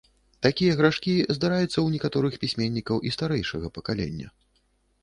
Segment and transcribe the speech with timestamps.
[0.45, 4.27] Такія грашкі здараюцца ў некаторых пісьменнікаў і старэйшага пакалення.